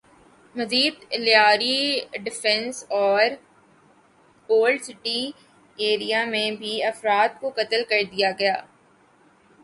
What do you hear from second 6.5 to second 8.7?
بھی افراد کو قتل کر دیا گیا